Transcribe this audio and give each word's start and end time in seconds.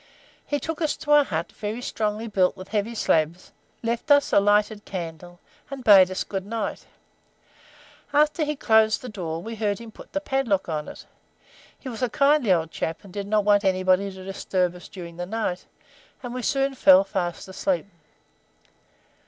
He 0.47 0.59
took 0.59 0.81
us 0.81 0.97
to 0.97 1.13
a 1.13 1.23
hut 1.23 1.51
very 1.51 1.79
strongly 1.79 2.27
built 2.27 2.57
with 2.57 2.69
heavy 2.69 2.95
slabs, 2.95 3.51
left 3.83 4.09
us 4.09 4.33
a 4.33 4.39
lighted 4.39 4.83
candle, 4.83 5.39
and 5.69 5.83
bade 5.83 6.09
us 6.09 6.23
good 6.23 6.43
night. 6.43 6.87
After 8.11 8.43
he 8.43 8.55
closed 8.55 9.03
the 9.03 9.09
door 9.09 9.43
we 9.43 9.53
heard 9.57 9.77
him 9.77 9.91
put 9.91 10.09
a 10.15 10.19
padlock 10.19 10.67
on 10.67 10.87
it; 10.87 11.05
he 11.77 11.87
was 11.87 12.01
a 12.01 12.09
kindly 12.09 12.51
old 12.51 12.71
chap, 12.71 13.03
and 13.03 13.13
did 13.13 13.27
not 13.27 13.45
want 13.45 13.63
anybody 13.63 14.11
to 14.11 14.23
disturb 14.25 14.73
us 14.73 14.87
during 14.87 15.17
the 15.17 15.27
night, 15.27 15.67
and 16.23 16.33
we 16.33 16.41
soon 16.41 16.73
fell 16.73 17.03
fast 17.03 17.47
asleep. 17.47 17.85